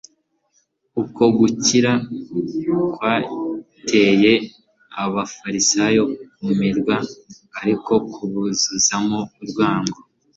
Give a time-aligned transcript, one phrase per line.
[1.01, 1.91] Uko gukira
[2.93, 4.29] kwatcye
[5.03, 6.03] abafarisayo
[6.43, 6.95] kumirwa;
[7.59, 9.97] ariko kubuzuzamo urwango;